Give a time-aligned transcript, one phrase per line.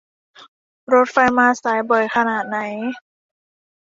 [0.93, 2.57] รถไฟมาสายบ่อยขนาดไหน